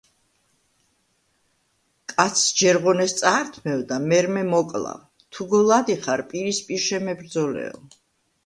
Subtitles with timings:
[2.13, 5.05] კაცს ჯერ ღონეს წაართმევ და მერმე მოკლავ;
[5.37, 7.87] თუ გულადი ხარ, პირისპირ შემებრძოლეო!